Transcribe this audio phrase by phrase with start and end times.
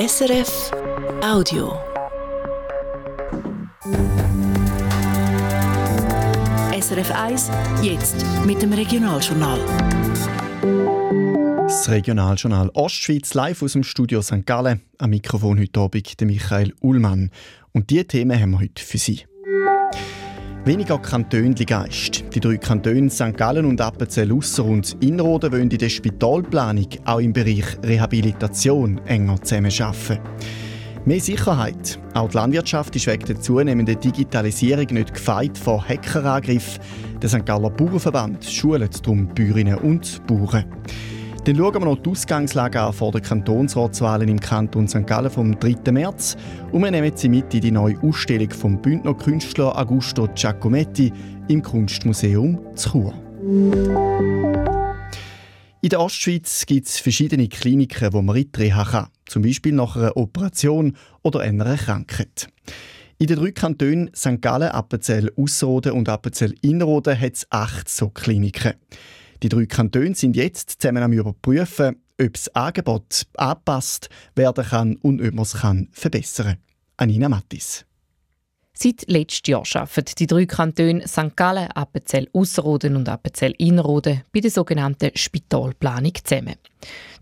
[0.00, 0.70] SRF
[1.22, 1.78] Audio.
[6.72, 7.50] SRF 1,
[7.82, 9.60] jetzt mit dem Regionaljournal.
[11.66, 14.46] Das Regionaljournal Ostschweiz live aus dem Studio St.
[14.46, 14.80] Gallen.
[14.96, 17.30] Am Mikrofon heute Abend der Michael Ullmann.
[17.72, 19.26] Und diese Themen haben wir heute für Sie.
[20.66, 22.22] Weniger Kantönli-Geist.
[22.34, 23.34] Die drei Kantone St.
[23.34, 29.40] Gallen und Appenzell Ausser und Inrode wollen in der Spitalplanung auch im Bereich Rehabilitation enger
[29.42, 30.18] zusammenarbeiten.
[31.06, 31.98] Mehr Sicherheit.
[32.12, 36.82] Auch die Landwirtschaft ist wegen der zunehmenden Digitalisierung nicht gefeit vor Hackerangriffen.
[37.22, 37.46] Der St.
[37.46, 40.66] Galler Bauernverband schult darum Bäuerinnen und Bauern.
[41.44, 45.06] Dann schauen wir noch die Ausgangslage an vor den Kantonsratswahlen im Kanton St.
[45.06, 45.90] Gallen vom 3.
[45.90, 46.36] März
[46.70, 51.10] und wir nehmen sie mit in die neue Ausstellung vom Bündner Künstler Augusto Giacometti
[51.48, 53.14] im Kunstmuseum Chur.
[55.80, 60.14] In der Ostschweiz gibt es verschiedene Kliniken, wo man eintreten kann, zum Beispiel nach einer
[60.18, 62.48] Operation oder einer Krankheit.
[63.16, 64.42] In den drei Kantonen St.
[64.42, 68.74] Gallen, Appenzell Ausserrhoden und Appenzell Innerrhoden hat es acht so Kliniken.
[69.42, 75.22] Die drei Kantone sind jetzt zusammen am überprüfen, ob das Angebot angepasst werden kann und
[75.22, 75.56] ob man es
[75.92, 76.56] verbessern kann.
[76.98, 77.86] Anina Mattis.
[78.74, 81.36] Seit letztem Jahr arbeiten die drei Kantone St.
[81.36, 86.56] Gallen, Appenzell Ausserrhoden und Appenzell Innerrhoden bei der sogenannten Spitalplanung zusammen.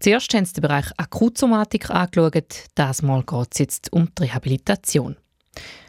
[0.01, 5.17] Zuerst haben sie den Bereich Akutsomatik angeschaut, das Mal geht es jetzt um die Rehabilitation.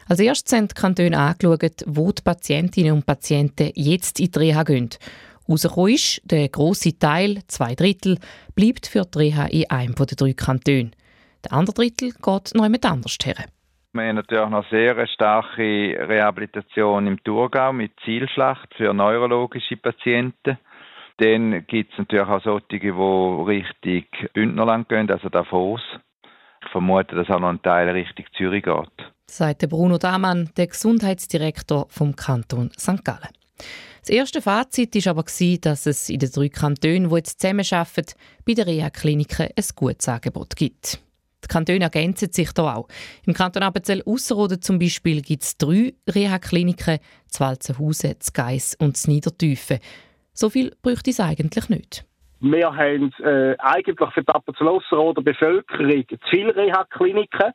[0.08, 4.64] Als erstes haben die Kantone angeschaut, wo die Patientinnen und Patienten jetzt in die Reha
[4.64, 4.90] gehen
[5.50, 8.18] Rausgekommen ist, der grosse Teil, zwei Drittel,
[8.54, 10.92] bleibt für die Reha in einem der drei Kantone.
[11.44, 13.46] Der andere Drittel geht noch jemand anders her.
[13.92, 20.58] Wir haben natürlich noch sehr starke Rehabilitation im Thurgau mit Zielschlacht für neurologische Patienten.
[21.18, 25.80] Dann gibt es natürlich auch solche, die Richtung Bündnerland gehen, also Davos.
[26.62, 29.12] Ich vermute, dass auch noch ein Teil Richtung Zürich geht.
[29.26, 33.04] Sagt Bruno Damann, der Gesundheitsdirektor vom Kanton St.
[33.04, 33.28] Gallen.
[34.00, 38.14] Das erste Fazit war aber, dass es in den drei Kantonen, die jetzt zusammenarbeiten,
[38.46, 41.00] bei den Reha-Kliniken ein gutes Angebot gibt.
[41.44, 42.88] Die Kantone ergänzen sich hier auch.
[43.26, 48.96] Im Kanton Appenzell Ausserrhoden zum Beispiel gibt es drei Reha-Kliniken, das Walzenhausen, das Geiss und
[48.96, 49.80] das Niedertiefen.
[50.32, 52.04] So viel bräuchte es eigentlich nicht.
[52.40, 57.52] Wir haben äh, eigentlich für die Appenzell Ausserrhoden Bevölkerung zu viele Reha-Kliniken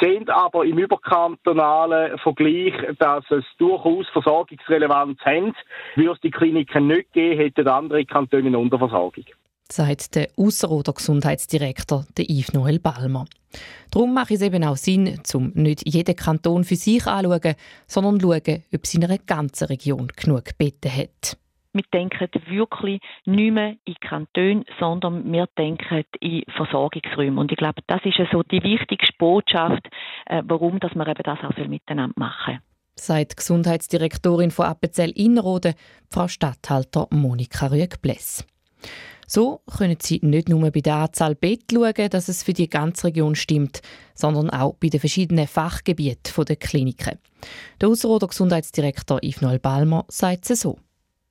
[0.00, 5.54] sehen aber im überkantonalen Vergleich, dass es durchaus Versorgungsrelevanz haben.
[5.94, 9.24] Würde es die Kliniken nicht geben, hätten andere Kantone eine Unterversorgung.
[9.68, 13.24] Sagt der Ausserrhoder Gesundheitsdirektor Yves Noel Balmer.
[13.90, 18.62] Darum macht es eben auch Sinn, um nicht jeden Kanton für sich anzuschauen, sondern schauen,
[18.72, 21.36] ob einer ganzen Region genug Betten hat.
[21.76, 27.40] Wir denken wirklich nicht mehr in Kantone, sondern wir denken in Versorgungsräume.
[27.40, 29.86] Und ich glaube, das ist so die wichtigste Botschaft,
[30.26, 32.60] äh, warum dass wir eben das auch miteinander machen
[33.08, 35.74] die Gesundheitsdirektorin von Appenzell Innerrhoden,
[36.10, 38.46] Frau Statthalter Monika Rüegg-Bless.
[39.26, 43.08] So können Sie nicht nur bei der Anzahl Betten schauen, dass es für die ganze
[43.08, 43.82] Region stimmt,
[44.14, 47.18] sondern auch bei den verschiedenen Fachgebieten der Kliniken.
[47.80, 50.78] Der Ausserrhoder Gesundheitsdirektor Yves Noel Balmer sagt es so.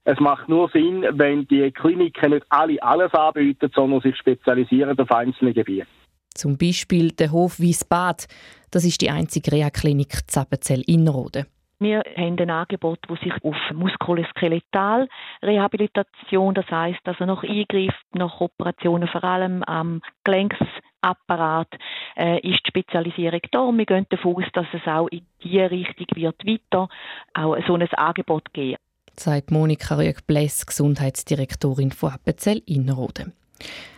[0.08, 5.12] Es macht nur Sinn, wenn die Kliniken nicht alle alles anbieten, sondern sich spezialisieren auf
[5.12, 5.88] einzelne Gebiete.
[6.36, 8.28] Zum Beispiel der Hof Wiesbad.
[8.70, 11.48] Das ist die einzige Reha-Klinik Zappenzell-Innerrhoden.
[11.80, 19.08] Wir haben ein Angebot, das sich auf Muskuloskeletal-Rehabilitation, das heißt also nach Eingriff, nach Operationen,
[19.08, 21.70] vor allem am Gelenksapparat,
[22.16, 23.62] äh, ist die Spezialisierung da.
[23.62, 26.90] Und wir gehen davon aus, dass es auch in diese Richtung wird weiter
[27.34, 28.78] auch so ein Angebot geben
[29.20, 33.34] sagt Monika Rüegg-Bless, Gesundheitsdirektorin von Appenzell Innerrhoden.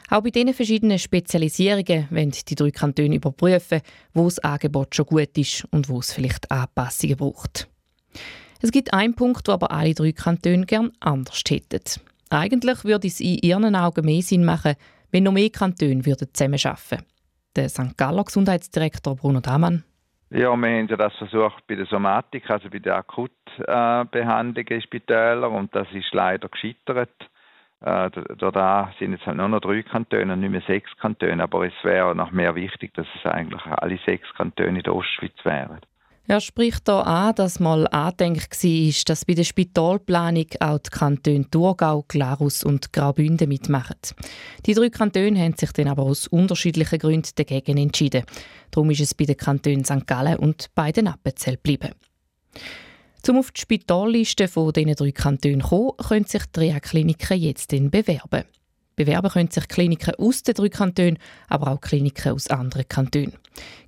[0.09, 3.81] Auch bei diesen verschiedenen Spezialisierungen wollen die drei Kantone überprüfen,
[4.13, 7.67] wo das Angebot schon gut ist und wo es vielleicht Anpassungen braucht.
[8.61, 11.81] Es gibt einen Punkt, wo aber alle drei Kantone gern anders hätten.
[12.29, 14.75] Eigentlich würde es in ihren Augen mehr Sinn machen,
[15.11, 17.05] wenn noch mehr Kantone zusammenarbeiten würden.
[17.55, 17.97] Der St.
[17.97, 19.83] Galler Gesundheitsdirektor Bruno Damann
[20.29, 25.53] ja, wir haben ja das versucht bei der Somatik, also bei der Akutbehandlung in Spitälern
[25.53, 27.29] und das ist leider gescheitert.
[27.81, 31.65] Äh, da sind jetzt halt nur noch drei Kantone und nicht mehr sechs Kantone, aber
[31.65, 35.79] es wäre noch mehr wichtig, dass es eigentlich alle sechs Kantone in der Ostschweiz wären.
[36.29, 41.49] Er spricht hier an, dass mal angedenkt war, dass bei der Spitalplanung auch die Kantone
[41.49, 43.95] Thurgau, Glarus und Graubünden mitmachen.
[44.65, 48.25] Die drei Kantone haben sich dann aber aus unterschiedlichen Gründen dagegen entschieden.
[48.71, 50.05] Darum ist es bei den Kantonen St.
[50.05, 51.91] Gallen und bei den Appenzell geblieben.
[53.25, 57.69] Um auf die Spitalliste von diesen drei Kantonen zu kommen, können sich die Reha-Kliniken jetzt
[57.69, 58.43] bewerben.
[58.97, 63.33] Bewerben können sich Kliniken aus den drei Kantonen, aber auch Kliniken aus anderen Kantonen.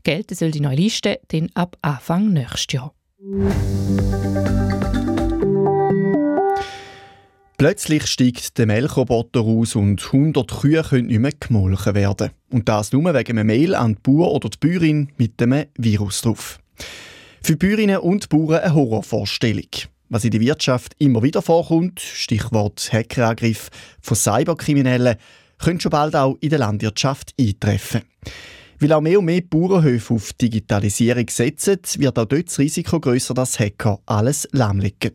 [0.04, 2.94] Gelten soll die neue Liste dann ab Anfang nächstes Jahr.
[7.58, 12.30] Plötzlich steigt der Melkroboter aus und 100 Kühe können nicht mehr gemolken werden.
[12.52, 16.22] Und das nur wegen einem Mail an die Bauer oder die Bäuerin mit einem Virus
[16.22, 16.60] drauf.
[17.42, 19.70] Für Bäuerinnen und Bauern eine Horrorvorstellung.
[20.12, 23.70] Was in der Wirtschaft immer wieder vorkommt, Stichwort Hackerangriff
[24.02, 25.18] von Cyberkriminellen,
[25.60, 28.02] könnte schon bald auch in der Landwirtschaft eintreffen.
[28.80, 33.36] Weil auch mehr und mehr Bauernhöfe auf Digitalisierung setzen, wird auch dort das Risiko grösser,
[33.36, 35.14] dass Hacker alles lahmlegen.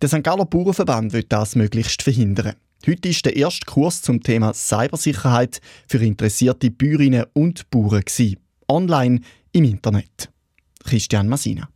[0.00, 0.22] Der St.
[0.22, 2.54] Galler Bauernverband will das möglichst verhindern.
[2.86, 8.04] Heute ist der erste Kurs zum Thema Cybersicherheit für interessierte Bäuerinnen und Bauern.
[8.68, 9.20] Online
[9.52, 10.30] im Internet.
[10.84, 11.68] Christian Masina.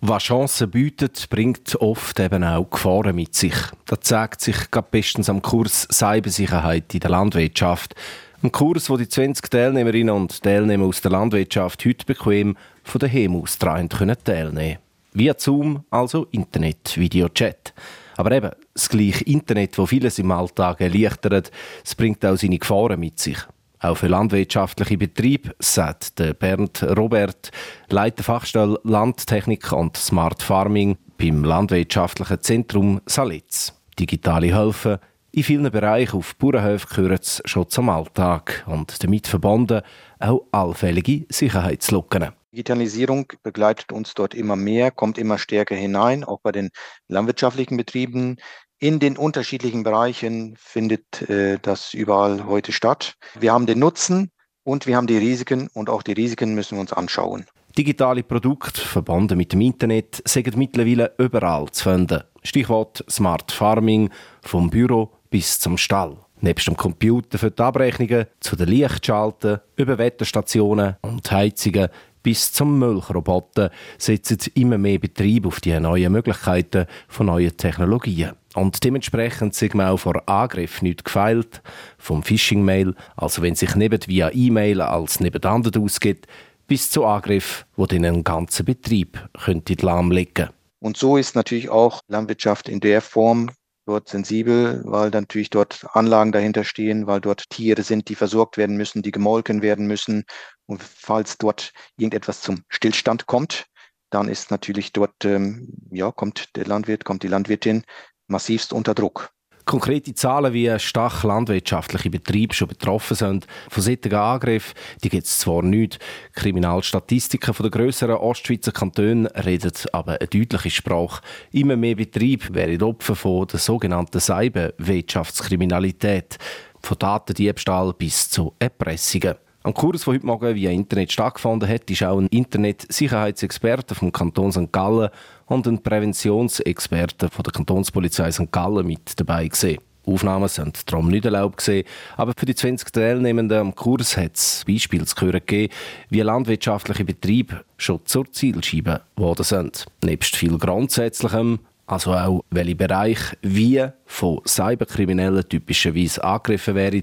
[0.00, 3.54] Was Chancen bietet, bringt oft eben auch Gefahren mit sich.
[3.86, 4.56] Das zeigt sich
[4.92, 7.96] bestens am Kurs Cybersicherheit in der Landwirtschaft.
[8.40, 13.34] Ein Kurs, wo die 20 Teilnehmerinnen und Teilnehmer aus der Landwirtschaft heute bequem von daheim
[13.34, 14.78] aus teilnehmen können.
[15.14, 17.74] Via Zoom, also Internet, Video, Chat.
[18.16, 21.50] Aber eben, das gleiche Internet, das vieles im Alltag erleichtert,
[21.84, 23.38] es bringt auch seine Gefahren mit sich.
[23.80, 27.50] Auch für landwirtschaftliche Betriebe, sagt Bernd Robert,
[27.88, 33.72] Leiter Fachstelle Landtechnik und Smart Farming beim Landwirtschaftlichen Zentrum Salitz.
[33.98, 39.82] Digitale Hilfe in vielen Bereichen auf Bauernhöfen gehören schon zum Alltag und damit verbunden
[40.18, 42.32] auch allfällige Sicherheitslücken.
[42.50, 46.70] Digitalisierung begleitet uns dort immer mehr, kommt immer stärker hinein, auch bei den
[47.06, 48.38] landwirtschaftlichen Betrieben.
[48.80, 53.14] In den unterschiedlichen Bereichen findet äh, das überall heute statt.
[53.38, 54.30] Wir haben den Nutzen
[54.62, 57.44] und wir haben die Risiken und auch die Risiken müssen wir uns anschauen.
[57.76, 62.22] Digitale Produkte, verbunden mit dem Internet, sind mittlerweile überall zu finden.
[62.44, 64.10] Stichwort Smart Farming,
[64.42, 66.16] vom Büro bis zum Stall.
[66.40, 71.88] Nebst dem Computer für die Abrechnungen, zu den Lichtschalten, über Wetterstationen und Heizungen
[72.22, 78.32] bis zum Milchroboter setzen immer mehr Betriebe auf die neuen Möglichkeiten von neuen Technologien.
[78.54, 81.62] Und dementsprechend sind wir auch vor Angriff nicht gefeilt.
[81.98, 86.26] Vom Phishing-Mail, also wenn sich neben via E-Mail als nebeneinander ausgeht,
[86.66, 90.50] bis zu Angriff, wo den einen ganzen Betrieb könnte lahmlegen.
[90.80, 93.50] Und so ist natürlich auch Landwirtschaft in der Form
[93.88, 98.76] dort sensibel, weil natürlich dort Anlagen dahinter stehen, weil dort Tiere sind, die versorgt werden
[98.76, 100.24] müssen, die gemolken werden müssen.
[100.66, 103.66] Und falls dort irgendetwas zum Stillstand kommt,
[104.10, 107.84] dann ist natürlich dort, ähm, ja, kommt der Landwirt, kommt die Landwirtin
[108.26, 109.30] massivst unter Druck.
[109.68, 114.72] Konkrete Zahlen, wie stark landwirtschaftliche Betriebe schon betroffen sind von solchen Angriffen,
[115.04, 115.98] die gibt es zwar nicht.
[116.32, 121.20] Kriminalstatistiken den grösseren Ostschweizer Kantonen reden aber eine deutliche Sprache.
[121.52, 126.38] Immer mehr Betriebe werden Opfer von der sogenannten Cyberwirtschaftskriminalität,
[126.80, 129.34] von Datendiebstahl bis zu Erpressungen.
[129.64, 134.50] Am Kurs, der heute Morgen via Internet stattgefunden hat, ist auch ein Internet-Sicherheitsexperte vom Kanton
[134.50, 134.72] St.
[134.72, 135.10] Gallen
[135.48, 138.52] und ein Präventionsexperte von der Kantonspolizei St.
[138.52, 139.80] Gallen mit dabei gesehen.
[140.06, 141.84] Aufnahmen sind darum nicht erlaubt gesehen,
[142.16, 145.72] aber für die 20 Teilnehmenden am Kurs hat es Beispiele zu hören gegeben,
[146.08, 149.84] wie landwirtschaftliche Betriebe schon zur Zielscheibe geworden sind.
[150.02, 157.02] Nebst viel Grundsätzlichem, also auch welche Bereiche wie von Cyberkriminellen typischerweise angegriffen werden,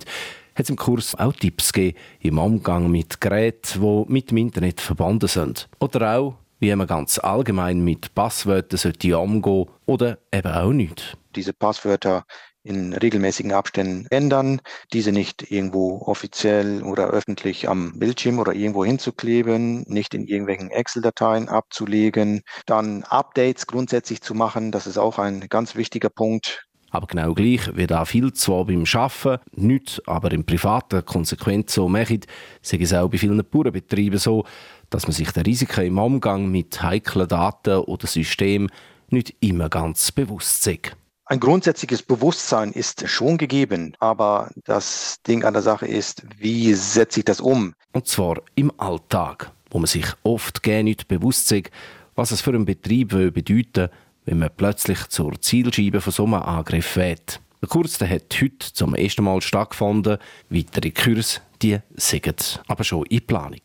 [0.56, 4.82] hat es im Kurs auch Tipps gegeben im Umgang mit Geräten, die mit dem Internet
[4.82, 5.68] verbunden sind.
[5.80, 11.16] Oder auch, wie man ganz allgemein mit Passwörtern sollte umgehen oder eben auch nicht.
[11.36, 12.26] Diese Passwörter
[12.64, 14.60] in regelmäßigen Abständen ändern,
[14.92, 21.50] diese nicht irgendwo offiziell oder öffentlich am Bildschirm oder irgendwo hinzukleben, nicht in irgendwelchen Excel-Dateien
[21.50, 26.66] abzulegen, dann Updates grundsätzlich zu machen, das ist auch ein ganz wichtiger Punkt.
[26.96, 31.90] Aber genau gleich wie da viel zwar beim Arbeiten, nicht aber im Privaten konsequent so
[31.90, 32.26] macht,
[32.62, 34.46] sei es auch bei vielen Bauernbetrieben so,
[34.90, 38.72] dass man sich der Risiken im Umgang mit heiklen Daten oder Systemen
[39.10, 40.96] nicht immer ganz bewusst ist.
[41.28, 47.22] Ein grundsätzliches Bewusstsein ist schon gegeben, aber das Ding an der Sache ist, wie setze
[47.22, 47.74] ich das um?
[47.94, 51.72] Und zwar im Alltag, wo man sich oft gerne nicht bewusst ist,
[52.14, 53.90] was es für einen Betrieb bedeuten
[54.26, 57.40] wenn man plötzlich zur Zielscheibe von so einem Angriff wird.
[57.62, 60.18] Der Kurs der hat heute zum ersten Mal stattgefunden.
[60.50, 63.62] Weitere Kurse die sind aber schon in Planung.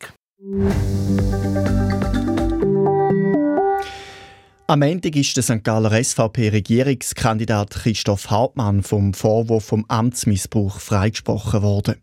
[4.65, 5.63] Am Montag ist der St.
[5.63, 12.01] Galler SVP-Regierungskandidat Christoph Hauptmann vom Vorwurf vom Amtsmissbrauch freigesprochen worden.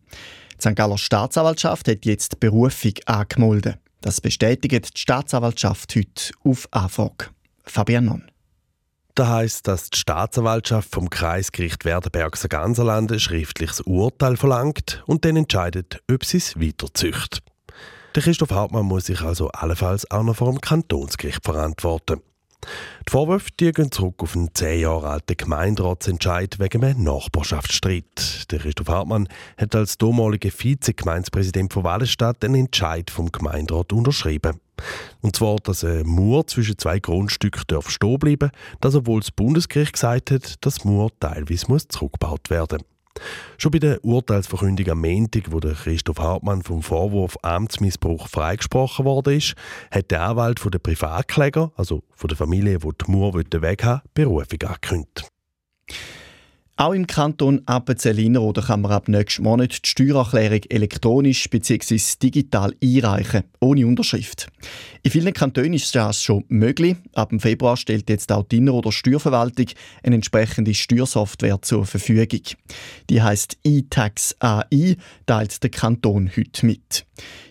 [0.53, 0.77] Die St.
[0.77, 3.79] Galler Staatsanwaltschaft hat jetzt Berufung angemeldet.
[4.03, 7.31] Das bestätigt die Staatsanwaltschaft heute auf Anfrage.
[7.65, 8.31] Fabian Nonn.
[9.17, 15.35] Das heisst, dass die Staatsanwaltschaft vom Kreisgericht Werdenberg Ganserland ein schriftliches Urteil verlangt und dann
[15.35, 17.43] entscheidet, ob sie es weiterzücht.
[18.19, 22.21] Der Christoph Hartmann muss sich also allenfalls auch noch vor dem Kantonsgericht verantworten.
[23.07, 28.51] Die Vorwürfe die gehen zurück auf einen zehn Jahre alten Gemeinderatsentscheid wegen einem Nachbarschaftsstreit.
[28.51, 34.59] Der Christoph Hartmann hat als damaliger Vize-Gemeindepräsident von Wallenstadt einen Entscheid vom Gemeinderat unterschrieben.
[35.21, 39.93] Und zwar, dass ein Mauer zwischen zwei Grundstücken darf stehen bleiben, dass obwohl das Bundesgericht
[39.93, 42.98] gesagt hat, dass Mauer teilweise muss zurückgebaut werden muss.
[43.57, 49.55] Schon bei der Urteilsverkündung am Montag, wo der Christoph Hartmann vom Vorwurf Amtsmissbrauch freigesprochen ist,
[49.91, 54.03] hat der Anwalt von der Privatkläger, also von der Familie, die die Mauer weg haben,
[54.15, 55.29] Berufung angekündigt.
[56.81, 61.99] Auch im Kanton Appenzell-Innerrhoden kann man ab nächsten Monat die Steuererklärung elektronisch bzw.
[62.23, 64.47] digital einreichen, ohne Unterschrift.
[65.03, 66.97] In vielen Kantonen ist das schon möglich.
[67.15, 69.67] Ab dem Februar stellt jetzt auch die Innerrhoder Steuerverwaltung
[70.05, 72.43] eine entsprechende Steuersoftware zur Verfügung.
[73.11, 74.95] Die heißt e-Tax AI,
[75.27, 77.05] teilt der Kanton heute mit.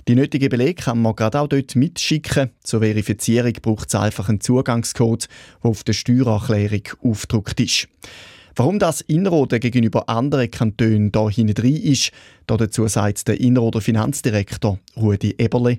[0.07, 2.51] Die nötigen Belege kann man gerade auch dort mitschicken.
[2.63, 5.27] Zur Verifizierung braucht es einfach einen Zugangscode,
[5.61, 7.89] der auf der Steuererklärung aufgedruckt ist.
[8.57, 12.11] Warum das Inroden gegenüber anderen Kantonen da hinten ist,
[12.47, 15.77] dazu sagt der Inroder Finanzdirektor Rudi Eberle.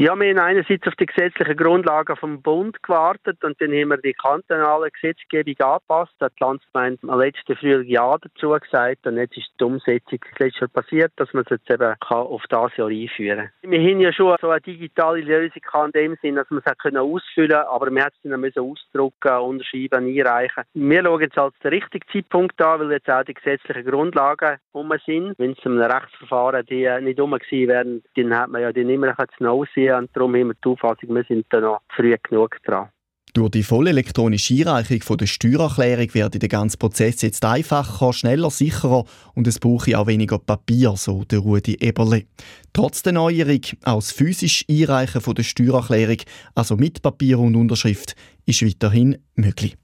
[0.00, 3.96] Ja, wir haben einerseits auf die gesetzlichen Grundlagen vom Bund gewartet und dann haben wir
[3.96, 6.12] die kantonale Gesetzgebung angepasst.
[6.20, 10.20] Da hat die Landsgemeinde am letzten Frühjahr Ja dazu gesagt und jetzt ist die Umsetzung
[10.38, 13.72] letztes Jahr passiert, dass man es jetzt eben auf das Jahr einführen kann.
[13.72, 17.50] Wir haben ja schon so eine digitale Lösung in dem Sinn, dass man es ausfüllen
[17.50, 20.62] konnte, aber wir mussten es dann ausdrucken, unterschreiben, einreichen.
[20.74, 24.92] Wir schauen jetzt als den richtigen Zeitpunkt an, weil jetzt auch die gesetzlichen Grundlagen um
[25.04, 25.34] sind.
[25.38, 29.00] Wenn es einem Rechtsverfahren die nicht um gewesen wären, dann hat man ja die nicht
[29.00, 32.56] mehr zu aussehen Medien und darum wir die Auffassung, wir sind da noch früh genug
[32.64, 32.88] dran.
[33.34, 39.04] Durch die volle elektronische Einreichung der Steuererklärung wird der ganze Prozess jetzt einfacher, schneller, sicherer
[39.34, 42.24] und es brauche auch weniger Papier, so der Rudi Eberle.
[42.72, 46.16] Trotz der Neuerung, auch das physische Einreichen der Steuererklärung,
[46.54, 48.16] also mit Papier und Unterschrift,
[48.46, 49.76] ist weiterhin möglich.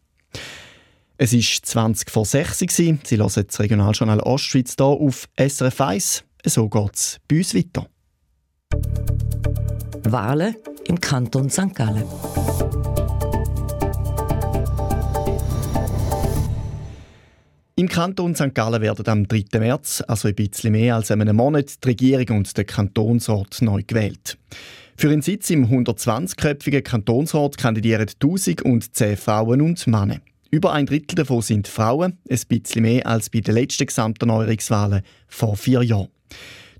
[1.16, 2.98] Es war 20 vor 6 Uhr.
[3.04, 6.24] Sie hören das Regionaljournal Ostschweiz hier auf SRF 1.
[6.46, 7.86] So geht es bei uns weiter.
[10.06, 10.54] Wahlen
[10.86, 11.74] im Kanton St.
[11.74, 12.04] Gallen.
[17.76, 18.54] Im Kanton St.
[18.54, 19.58] Gallen werden am 3.
[19.58, 24.36] März, also ein bisschen mehr als einem Monat, die Regierung und der Kantonsrat neu gewählt.
[24.96, 30.20] Für einen Sitz im 120-köpfigen Kantonsrat kandidieren 1010 Frauen und Männer.
[30.50, 35.56] Über ein Drittel davon sind Frauen, ein bisschen mehr als bei den letzten Gesamterneuerungswahlen vor
[35.56, 36.08] vier Jahren.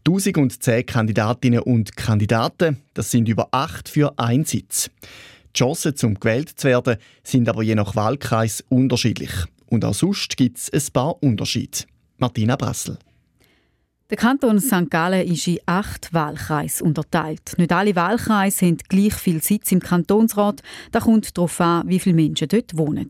[0.07, 4.91] 1010 Kandidatinnen und Kandidaten, das sind über acht für einen Sitz.
[5.55, 9.31] Die Chancen, zum gewählt zu werden, sind aber je nach Wahlkreis unterschiedlich.
[9.65, 11.79] Und auch sonst gibt es ein paar Unterschiede.
[12.19, 12.99] Martina Brassel.
[14.11, 14.91] Der Kanton St.
[14.91, 17.55] Gallen ist in acht Wahlkreise unterteilt.
[17.57, 20.63] Nicht alle Wahlkreise haben gleich viel Sitz im Kantonsrat.
[20.93, 23.09] Da kommt darauf an, wie viele Menschen dort wohnen.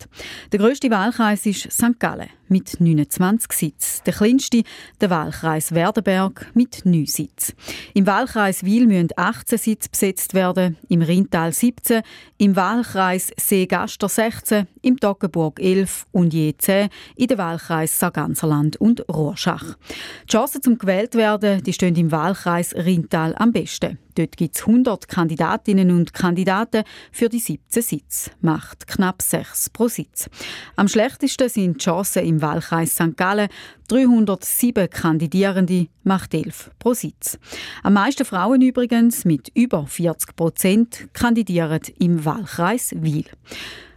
[0.53, 1.99] Der grösste Wahlkreis ist St.
[1.99, 4.03] Gallen mit 29 Sitzen.
[4.07, 4.63] Der kleinste
[5.01, 7.55] der Wahlkreis Werdenberg mit 9 Sitzen.
[7.95, 12.03] Im Wahlkreis Wil müssen 18 Sitze besetzt werden, im Rheintal 17,
[12.39, 19.09] im Wahlkreis Seegaster 16, im Toggenburg 11 und je 10 in den Wahlkreis Sarganserland und
[19.09, 19.77] Rorschach.
[20.25, 23.99] Die Chancen zum gewählt werden, die stehen im Wahlkreis Rheintal am besten.
[24.15, 28.31] Dort gibt es 100 Kandidatinnen und Kandidaten für die 17 Sitze.
[28.41, 30.29] Macht knapp 6 pro Sitz.
[30.77, 33.17] Am schlechtesten sind die Chancen im Wahlkreis St.
[33.17, 33.49] Gallen.
[33.89, 37.39] 307 Kandidierende macht 11 pro Sitz.
[37.83, 43.27] Am meisten Frauen übrigens, mit über 40 Prozent, kandidieren im Wahlkreis Wil.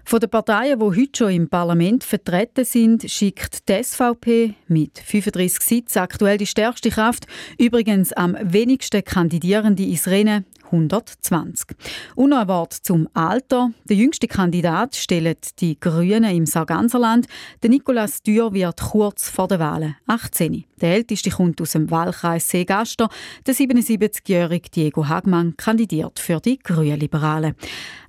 [0.09, 5.59] Von den Parteien, die heute schon im Parlament vertreten sind, schickt die SVP mit 35
[5.61, 7.27] Sitzen aktuell die stärkste Kraft,
[7.59, 11.75] übrigens am wenigsten Kandidierende ins Rennen 120.
[12.15, 13.71] Und noch ein Wort zum Alter.
[13.85, 17.27] Der jüngste Kandidat stellt die Grünen im Sarganserland.
[17.63, 20.65] Der Nikolaus Dürr wird kurz vor der Wahlen 18.
[20.79, 23.09] Der älteste kommt aus dem Wahlkreis Seegaster.
[23.45, 27.55] Der 77-jährige Diego Hagmann kandidiert für die Grünliberalen.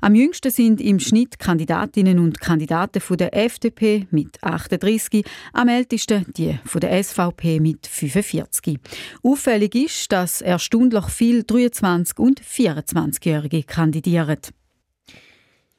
[0.01, 6.27] Am jüngsten sind im Schnitt Kandidatinnen und Kandidaten von der FDP mit 38, am ältesten
[6.37, 8.79] die von der SVP mit 45.
[9.23, 14.39] Auffällig ist, dass erstaunlich viel 23 und 24-Jährige kandidieren.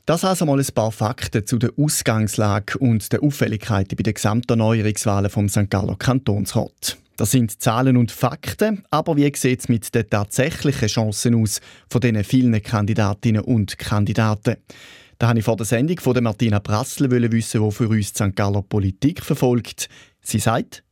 [0.06, 5.30] Das also mal ein paar Fakten zu der Ausgangslage und der Auffälligkeiten bei den Gesamterneuerungswahlen
[5.30, 5.70] vom St.
[5.70, 6.98] Galler Kantonsrat.
[7.16, 11.60] Das sind Zahlen und Fakten, aber wie sieht es mit den tatsächlichen Chancen aus
[11.90, 14.56] von diesen vielen Kandidatinnen und Kandidaten?
[15.20, 18.36] Da habe ich vor der Sendung von Martina Brassel wissen, wo für uns die St.
[18.36, 19.90] Galler Politik verfolgt.
[20.22, 20.84] Sie sagt,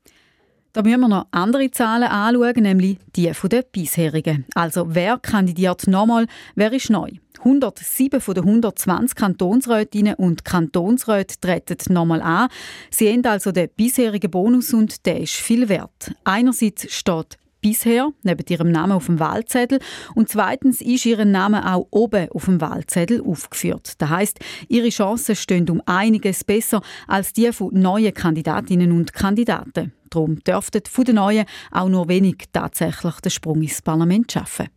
[0.78, 4.46] da müssen wir noch andere Zahlen anschauen, nämlich die der bisherigen.
[4.54, 7.10] Also wer kandidiert nochmal, wer ist neu?
[7.40, 12.50] 107 von den 120 Kantonsrätinnen und Kantonsräte treten nochmal an.
[12.92, 16.12] Sie haben also den bisherigen Bonus und der ist viel wert.
[16.24, 19.80] Einerseits steht bisher neben ihrem Namen auf dem Wahlzettel
[20.16, 23.94] und zweitens ist ihr Name auch oben auf dem Wahlzettel aufgeführt.
[23.98, 29.92] Das heißt, ihre Chancen stehen um einiges besser als die von neuen Kandidatinnen und Kandidaten.
[30.10, 34.68] Darum dürften von den Neuen auch nur wenig tatsächlich den Sprung ins Parlament schaffen.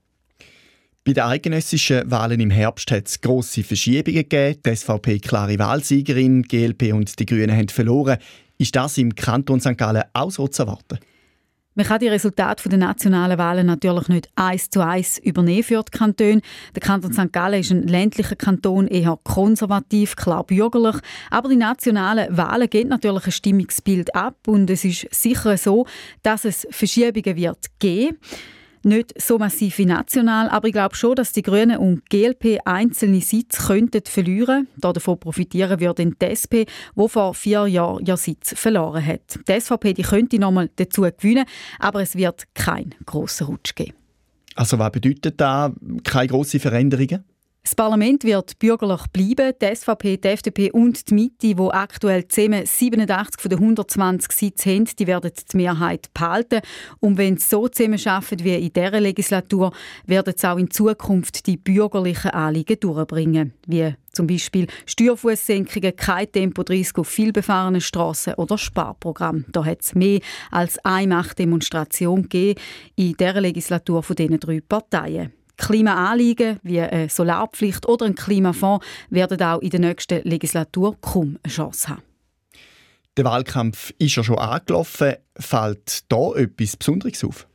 [1.05, 4.61] Bei den eidgenössischen Wahlen im Herbst hat es grosse Verschiebungen gegeben.
[4.67, 8.19] Die SVP klare Wahlsiegerin, die GLP und die Grünen haben verloren.
[8.59, 9.79] Ist das im Kanton St.
[9.79, 10.99] Gallen auch so zu erwarten?
[11.81, 15.97] Man kann die Resultate der nationalen Wahlen natürlich nicht eins zu eins übernehmen für die
[15.97, 16.43] Kantone.
[16.75, 17.33] Der Kanton St.
[17.33, 20.97] Gallen ist ein ländlicher Kanton, eher konservativ, klar bürgerlich.
[21.31, 25.87] Aber die nationalen Wahlen geben natürlich ein Stimmungsbild ab und es ist sicher so,
[26.23, 28.60] dass es Verschiebungen wird geben wird.
[28.83, 33.21] Nicht so massiv wie national, aber ich glaube schon, dass die Grünen und GLP einzelne
[33.21, 34.69] Sitze könnten verlieren.
[34.77, 39.39] Davon profitieren würde die SP, die vor vier Jahren ja Sitz verloren hat.
[39.47, 41.45] Die SVP die könnte nochmal dazu gewinnen,
[41.79, 43.93] aber es wird keinen grossen Rutsch geben.
[44.55, 45.73] Also was bedeutet da
[46.03, 47.25] keine grossen Veränderungen?
[47.63, 49.53] Das Parlament wird bürgerlich bleiben.
[49.61, 54.71] Die SVP, die FDP und die Mitte, die aktuell zusammen 87 von den 120 Sitze
[54.71, 56.61] haben, die werden die Mehrheit behalten.
[57.01, 59.73] Und wenn sie so zusammen arbeiten wie in dieser Legislatur,
[60.07, 63.53] werden sie auch in Zukunft die bürgerlichen Anliegen durchbringen.
[63.67, 69.45] Wie zum Beispiel Steuerfußsenkungen, kein Tempo 30 auf vielbefahrenen Strassen oder Sparprogramm.
[69.49, 72.61] Da hat es mehr als eine Machtdemonstration gegeben
[72.97, 75.33] in dieser Legislatur von diesen drei Parteien.
[75.61, 81.53] Klimaanliegen wie eine Solarpflicht oder ein Klimafonds werden auch in der nächsten Legislatur kaum eine
[81.53, 82.03] Chance haben.
[83.17, 85.15] Der Wahlkampf ist ja schon angelaufen.
[85.39, 87.47] Fällt da etwas Besonderes auf?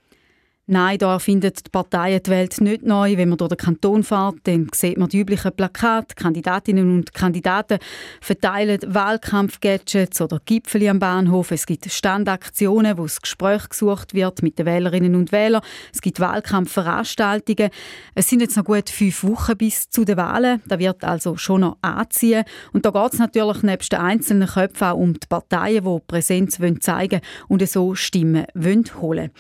[0.68, 3.18] Nein, da findet die Parteien die Welt nicht neu.
[3.18, 6.16] Wenn man durch den Kanton fährt, dann sieht man die üblichen Plakate.
[6.16, 7.78] Kandidatinnen und Kandidaten
[8.20, 11.52] verteilen Wahlkampfgadgets oder Gipfel am Bahnhof.
[11.52, 15.62] Es gibt Standaktionen, wo das Gespräch gesucht wird mit den Wählerinnen und Wählern.
[15.94, 17.70] Es gibt Wahlkampfveranstaltungen.
[18.16, 20.64] Es sind jetzt noch gut fünf Wochen bis zu den Wahlen.
[20.66, 22.44] Da wird also schon noch anziehen.
[22.74, 26.60] Und da geht es natürlich nebst den einzelnen Köpfen auch um die Parteien, die Präsenz
[26.80, 29.32] zeigen wollen und so Stimmen holen wollen.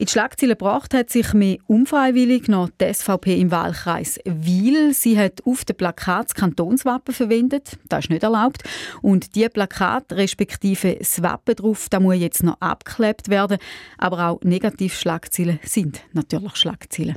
[0.00, 4.94] In die Schlagzeilen gebracht hat sich mehr unfreiwillig noch die SVP im Wahlkreis Wil.
[4.94, 7.76] Sie hat auf dem Plakat das Kantonswappen verwendet.
[7.88, 8.62] Das ist nicht erlaubt.
[9.02, 13.58] Und die Plakat respektive das Wappen drauf, da muss jetzt noch abgeklebt werden.
[13.98, 17.16] Aber auch Negativschlagzeilen sind natürlich Schlagzeilen.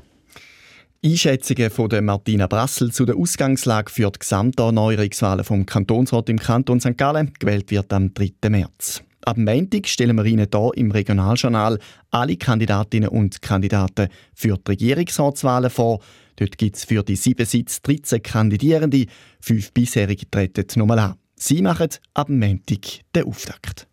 [1.05, 6.79] Einschätzungen von der Martina Brassel zu der Ausgangslage für die Gesamterneuerungswahlen vom Kantonsrat im Kanton
[6.79, 6.97] St.
[6.97, 7.33] Gallen.
[7.39, 8.49] Gewählt wird am 3.
[8.49, 9.03] März.
[9.25, 11.79] Ab Montag stellen wir Ihnen hier im Regionaljournal
[12.11, 16.01] alle Kandidatinnen und Kandidaten für die Regierungsratswahlen vor.
[16.35, 19.05] Dort gibt es für die sieben Sitze 13 Kandidierende,
[19.39, 21.15] fünf bisherige treten nochmal an.
[21.35, 22.81] Sie machen ab Montag
[23.15, 23.87] den Auftakt.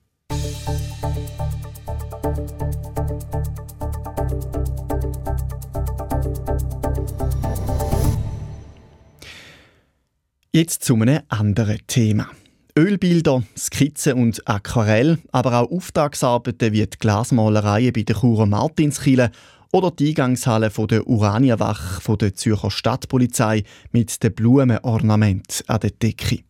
[10.52, 12.28] Jetzt zu einem anderen Thema.
[12.78, 19.30] Ölbilder, Skizzen und Aquarell, aber auch Auftragsarbeiten wie die Glasmalereien bei der Churer Martinskirche
[19.72, 25.90] oder die Eingangshalle von der Uraniawach von der Zürcher Stadtpolizei mit den Blumenornament an der
[25.90, 26.40] Decke.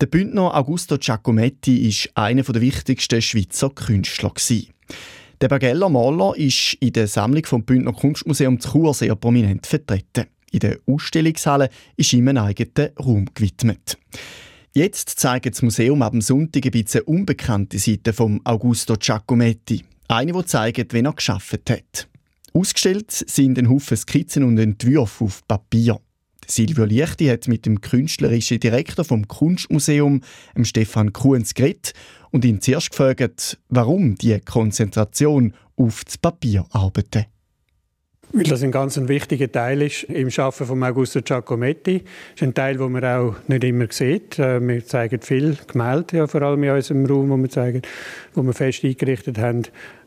[0.00, 4.32] Der Bündner Augusto Giacometti ist einer der wichtigsten Schweizer Künstler.
[5.40, 10.26] Der Bergeller Maler ist in der Sammlung vom Bündner Kunstmuseum Chur sehr prominent vertreten.
[10.50, 13.96] In der Ausstellungshalle ist ihm ein eigener Raum gewidmet.
[14.74, 19.84] Jetzt zeigt das Museum ab dem Sonntag ein bisschen unbekannte Seite von Augusto Giacometti.
[20.08, 22.08] Eine, die zeigt, wie er geschafft hat.
[22.54, 26.00] Ausgestellt sind ein Haufen Skizzen und Entwürfe auf Papier.
[26.46, 30.22] Silvio Liechti hat mit dem künstlerischen Direktor vom Kunstmuseum,
[30.62, 31.92] Stefan Kuhns, geredet
[32.30, 37.26] und ihn zuerst gefragt, warum die Konzentration auf das Papier arbeitet.
[38.34, 41.98] Weil das ein ganz wichtiger Teil ist im Schaffen von Augusto Giacometti.
[41.98, 44.38] Das ist ein Teil, den man auch nicht immer sieht.
[44.38, 47.82] Äh, wir zeigen viel Gemälde, ja, vor allem in unserem Raum, wo wir zeigen,
[48.34, 49.64] wo wir fest eingerichtet haben.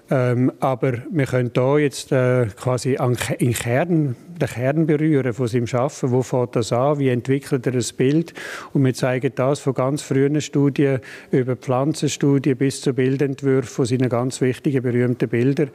[0.10, 2.98] Ähm, aber wir können hier jetzt äh, quasi
[3.38, 6.12] in Kern den Kern berühren von seinem Schaffen.
[6.12, 7.00] Wo fängt das an?
[7.00, 8.34] Wie entwickelt er das Bild?
[8.74, 11.00] Und wir zeigen das von ganz frühen Studien
[11.32, 15.72] über Pflanzenstudien bis zu Bildentwürfen von seinen ganz wichtigen, berühmten Bildern.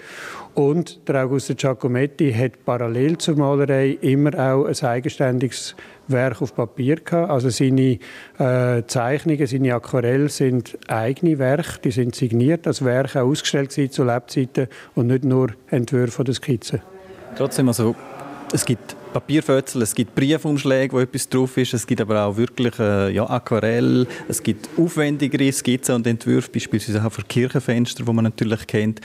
[0.55, 5.75] Und der Augusto Giacometti hat parallel zur Malerei immer auch ein eigenständiges
[6.09, 7.31] Werk auf Papier gehabt.
[7.31, 7.99] Also seine
[8.38, 14.68] äh, Zeichnungen, seine Aquarelle sind eigene Werke, die sind signiert als Werke ausgestellt zu Lebzeiten
[14.94, 16.83] und nicht nur Entwürfe oder Skizzen.
[17.37, 17.94] Trotzdem, also
[18.52, 22.78] es gibt Papierfötzel, es gibt Briefumschläge, wo etwas drauf ist, es gibt aber auch wirklich
[22.78, 28.24] äh, ja, Aquarell, es gibt aufwendigere Skizzen und Entwürfe, beispielsweise auch für Kirchenfenster, wo man
[28.24, 29.00] natürlich kennt.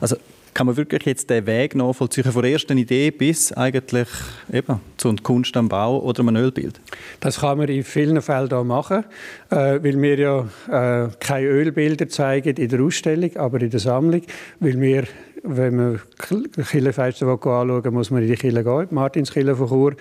[0.00, 0.16] Also
[0.54, 4.08] kann man wirklich jetzt den Weg nachvollziehen von der ersten Idee bis eigentlich
[4.52, 6.80] eben zur Kunst am Bau oder einem Ölbild?
[7.20, 9.04] Das kann man in vielen Fällen auch machen,
[9.50, 14.22] äh, weil wir ja äh, keine Ölbilder zeigen in der Ausstellung, aber in der Sammlung,
[14.58, 15.04] weil wir
[15.48, 19.96] wenn man Kirchenfenster anschauen muss man in die Kirche gehen, Martinskirche von Chur.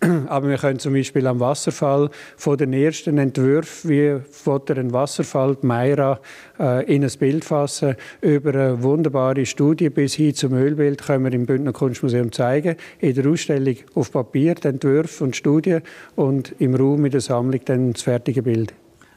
[0.28, 5.56] Aber wir können zum Beispiel am Wasserfall von den ersten Entwürfen, wie von ein Wasserfall,
[5.60, 6.20] die Meira,
[6.58, 11.32] äh, in ein Bild fassen, über eine wunderbare Studie bis hin zum Ölbild können wir
[11.32, 12.76] im Bündner Kunstmuseum zeigen.
[13.00, 15.82] In der Ausstellung auf Papier die Entwürfe und Studien
[16.14, 18.72] und im Raum in der Sammlung dann das fertige Bild.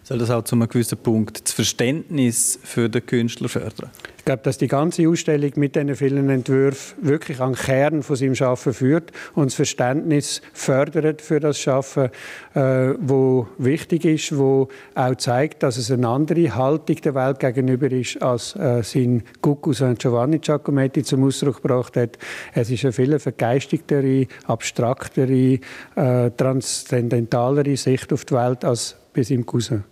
[0.07, 3.89] Soll das auch zu einem gewissen Punkt das Verständnis für den Künstler fördern?
[4.19, 8.15] Ich glaube, dass die ganze Ausstellung mit diesen vielen Entwürfen wirklich an den Kern von
[8.15, 12.11] seinem Schaffen führt und das Verständnis fördert für das Schaffen,
[12.53, 17.91] äh, wo wichtig ist, wo auch zeigt, dass es eine andere Haltung der Welt gegenüber
[17.91, 22.19] ist, als äh, sein Cucco San Giovanni Giacometti zum Ausdruck gebracht hat.
[22.53, 25.59] Es ist eine viel vergeistigtere, abstraktere,
[25.95, 29.83] äh, transzendentalere Sicht auf die Welt als bei seinem Cousin.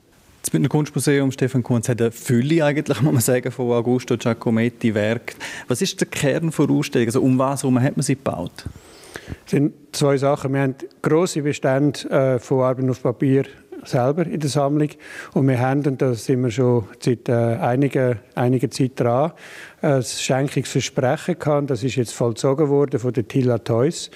[0.43, 4.93] Das Bündner Kunstmuseum Stefan Kunz hat eine Fülle eigentlich, muss man sagen, von Augusto Giacometti
[4.93, 5.35] Werk.
[5.69, 7.07] Was ist der Kern der Ausstellung?
[7.07, 8.65] Also um was herum hat man sie gebaut?
[9.45, 10.53] Es sind zwei Sachen.
[10.53, 13.45] Wir haben grosse Bestände äh, von Arbeiten auf Papier
[13.85, 14.89] selber in der Sammlung.
[15.33, 19.31] Und wir haben, und da sind wir schon seit äh, einiger, einiger Zeit dran,
[19.81, 21.69] ein Schenkungsversprechen gehabt.
[21.69, 24.09] Das ist jetzt vollzogen worden von der Tilla Theus.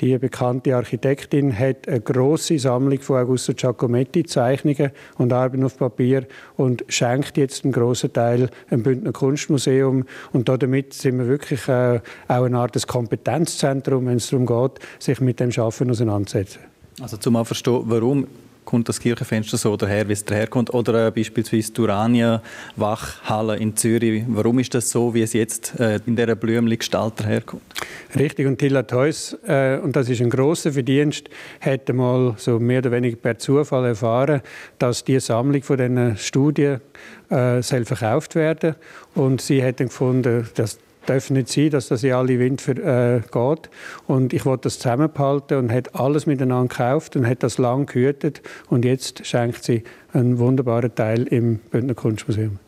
[0.00, 6.26] Die bekannte Architektin hat eine große Sammlung von Augusto Giacometti Zeichnungen und Arbeiten auf Papier
[6.56, 10.04] und schenkt jetzt einen großen Teil im Bündner Kunstmuseum.
[10.32, 15.20] Und damit sind wir wirklich äh, auch eine Art Kompetenzzentrum, wenn es darum geht, sich
[15.20, 16.60] mit dem Schaffen auseinanderzusetzen.
[17.00, 18.26] Also zum verstehen, warum
[18.64, 20.72] kommt das Kirchenfenster so daher, wie es daherkommt.
[20.72, 22.42] Oder äh, beispielsweise die Urania
[22.76, 24.24] Wachhalle in Zürich.
[24.28, 27.62] Warum ist das so, wie es jetzt äh, in dieser blümlichen Gestalt daherkommt?
[28.16, 31.28] Richtig, und Tilla Theus, äh, und das ist ein grosser Verdienst,
[31.60, 34.40] hat mal so mehr oder weniger per Zufall erfahren,
[34.78, 36.80] dass die Sammlung von diesen Studien
[37.30, 38.76] äh, soll verkauft werden
[39.14, 43.20] und sie hat gefunden, dass darf nicht sein, dass das in alle Wind für, äh,
[43.20, 43.70] geht.
[44.06, 48.42] Und ich wollte das zusammenhalten und hat alles miteinander gekauft und hat das lang gehütet.
[48.68, 52.58] Und jetzt schenkt sie einen wunderbaren Teil im Bündner Kunstmuseum.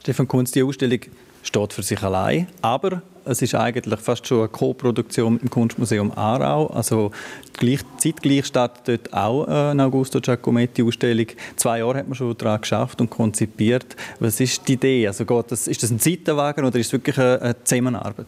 [0.00, 1.00] Stefan Kunz, die Ausstellung
[1.42, 6.66] steht für sich allein, aber es ist eigentlich fast schon eine Co-Produktion im Kunstmuseum Aarau.
[6.68, 7.10] Also
[7.52, 11.26] gleich, zeitgleich steht dort auch eine Augusto Giacometti-Ausstellung.
[11.56, 13.96] Zwei Jahre hat man schon daran geschafft und konzipiert.
[14.20, 15.06] Was ist die Idee?
[15.06, 18.26] Also geht ist das ein Zeitenwagen oder ist es wirklich eine Zusammenarbeit?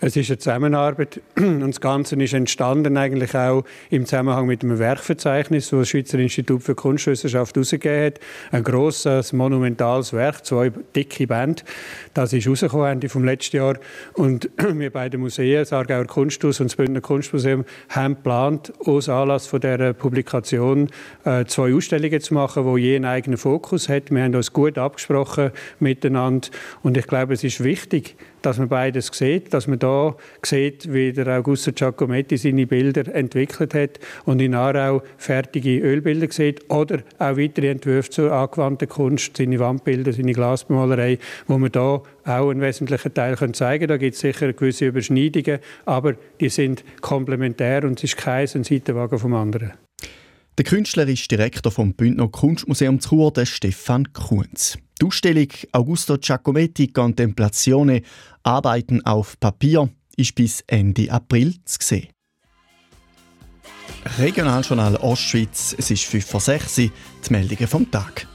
[0.00, 4.78] Es ist eine Zusammenarbeit und das Ganze ist entstanden eigentlich auch im Zusammenhang mit einem
[4.78, 8.20] Werkverzeichnis, das das Schweizer Institut für Kunstwissenschaft herausgegeben hat.
[8.52, 11.62] Ein grosses, monumentales Werk, zwei dicke Bände.
[12.12, 13.78] Das ist rausgekommen Ende vom letzten Jahr
[14.14, 19.08] und und wir beide Museen, das Aargauer Kunsthaus und das Bündner Kunstmuseum, haben geplant, aus
[19.08, 20.88] Anlass von dieser Publikation
[21.24, 24.10] äh, zwei Ausstellungen zu machen, die je einen eigenen Fokus hat.
[24.10, 26.48] Wir haben uns gut abgesprochen miteinander
[26.82, 31.12] und ich glaube, es ist wichtig, dass man beides sieht, dass man da sieht, wie
[31.12, 37.36] der Augusto Giacometti seine Bilder entwickelt hat und in Aarau fertige Ölbilder sieht oder auch
[37.36, 43.14] weitere Entwürfe zur angewandten Kunst, seine Wandbilder, seine Glasmalerei, wo man da auch einen wesentlichen
[43.14, 43.88] Teil können zeigen.
[43.88, 49.18] Da gibt es sicher gewisse Überschneidungen, aber die sind komplementär und es ist kein Seitenwagen
[49.18, 49.72] vom anderen.
[50.56, 54.78] Der künstlerische Direktor vom Bündner Kunstmuseum Chur, der Stefan Kunz.
[55.00, 58.02] Die Ausstellung Augusto Giacometti Contemplazione
[58.44, 62.08] Arbeiten auf Papier ist bis Ende April zu sehen.
[64.18, 66.90] Regionaljournal Ostschweiz, es ist 5 vor 6 Uhr,
[67.26, 68.28] die Meldungen vom Tag.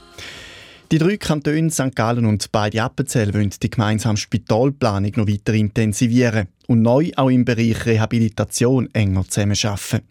[0.92, 1.96] Die drei Kantone St.
[1.96, 7.46] Gallen und beide Appenzell wollen die gemeinsame Spitalplanung noch weiter intensivieren und neu auch im
[7.46, 10.02] Bereich Rehabilitation enger zusammenarbeiten.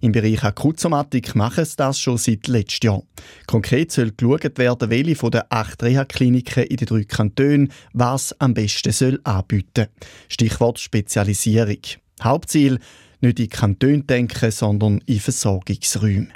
[0.00, 3.02] Im Bereich Akutsomatik machen sie das schon seit letztem Jahr.
[3.46, 8.54] Konkret soll geschaut werden, welche von den acht Reha-Kliniken in den drei Kantonen was am
[8.54, 9.86] besten soll anbieten
[10.28, 11.78] Stichwort Spezialisierung.
[12.20, 12.80] Hauptziel
[13.20, 16.26] nicht in Kantone denken, sondern in Versorgungsräume.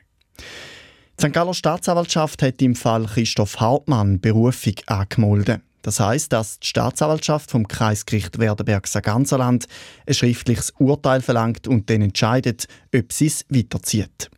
[1.20, 1.32] Die St.
[1.32, 5.62] Galler Staatsanwaltschaft hat im Fall Christoph Hartmann Berufung angemeldet.
[5.82, 9.66] Das heißt, dass die Staatsanwaltschaft vom Kreisgericht Werdenberg-Saganserland
[10.06, 14.30] ein schriftliches Urteil verlangt und dann entscheidet, ob sie es weiterzieht.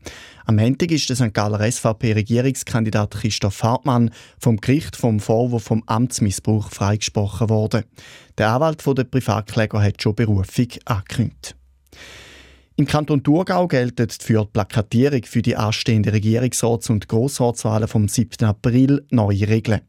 [0.46, 1.34] Am Montag ist der St.
[1.34, 7.84] Galler SVP-Regierungskandidat Christoph Hartmann vom Gericht vom Vorwurf vom Amtsmissbrauch freigesprochen worden.
[8.38, 11.56] Der Anwalt der Privatkläger hat schon Berufung angekündigt.
[12.80, 18.48] Im Kanton Thurgau gelten für die Plakatierung für die anstehenden Regierungsrats- und Grossratswahlen vom 7.
[18.48, 19.82] April neue Regeln.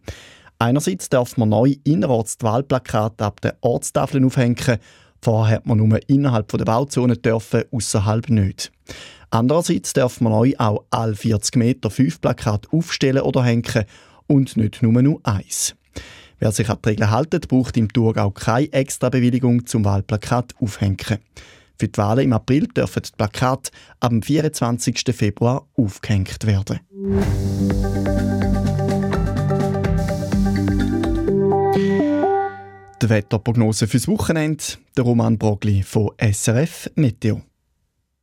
[0.60, 4.77] Einerseits darf man neu innerorts Wahlplakate ab den Ortstafeln aufhängen.
[5.21, 8.73] Vorher hat man nur innerhalb der Bauzone dürfen, außerhalb nicht.
[9.30, 13.86] Andererseits darf man neu auch alle 40 Meter fünf Plakate aufstellen oder hängen
[14.27, 15.75] und nicht nur nur eins.
[16.39, 21.19] Wer sich an die Regeln hält, braucht im Thurgau keine extra Bewilligung zum Wahlplakat aufhängen.
[21.81, 25.03] Für die Wahlen im April dürfen die Plakate am 24.
[25.15, 26.79] Februar aufgehängt werden.
[33.01, 34.63] Die Wetterprognose fürs Wochenende,
[34.95, 37.41] der Roman Brogli von SRF Meteo.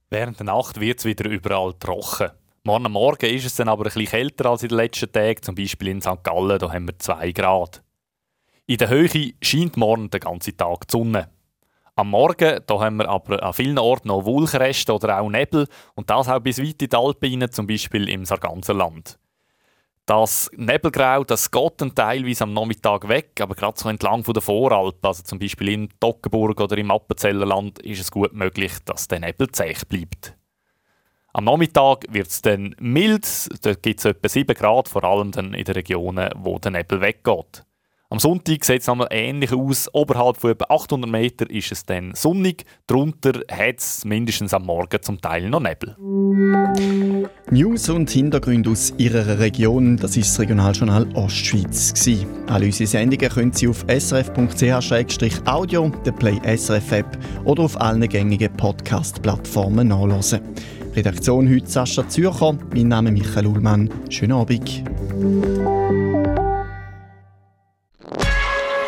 [0.08, 2.30] Während der Nacht wird es wieder überall trocken.
[2.62, 5.56] Morgen Morgen ist es dann aber ein bisschen kälter als in den letzten Tagen, zum
[5.56, 6.22] Beispiel in St.
[6.22, 7.82] Gallen, da haben wir 2 Grad.
[8.66, 11.28] In der Höhe scheint morgen den ganzen Tag die Sonne.
[11.98, 16.08] Am Morgen da haben wir aber an vielen Orten noch Wolkenreste oder auch Nebel und
[16.08, 19.18] das auch bis weit in die Alpen rein, zum Beispiel im Sarganserland.
[20.06, 25.04] Das Nebelgrau, das geht dann teilweise am Nachmittag weg, aber gerade so entlang der Voralp,
[25.04, 29.50] also zum Beispiel in Toggenburg oder im Appenzellerland, ist es gut möglich, dass der Nebel
[29.50, 30.36] zäh bleibt.
[31.32, 33.26] Am Nachmittag wird es dann mild,
[33.66, 37.00] da gibt es etwa 7 Grad, vor allem dann in den Regionen, wo der Nebel
[37.00, 37.64] weggeht.
[38.10, 39.90] Am Sonntag sieht es nochmal ähnlich aus.
[39.92, 42.64] Oberhalb von etwa 800 Meter ist es dann sonnig.
[42.86, 45.94] Darunter hat es mindestens am Morgen zum Teil noch Nebel.
[47.50, 51.92] News und Hintergründe aus Ihrer Region, das ist das Regionaljournal Ostschweiz.
[51.92, 52.26] Gewesen.
[52.46, 58.56] Alle unsere Sendungen können Sie auf srf.ch-audio, der Play SRF App oder auf allen gängigen
[58.56, 60.40] Podcast-Plattformen nachlesen.
[60.96, 63.90] Redaktion heute Sascha Zürcher, mein Name ist Michael Ullmann.
[64.08, 64.82] Schönen Abend.